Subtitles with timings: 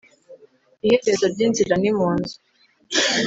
[0.85, 2.35] iherezo ry'inzira ni mu nzu